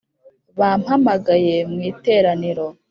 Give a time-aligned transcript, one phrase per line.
[0.59, 2.65] bampamagaye mu iteraniro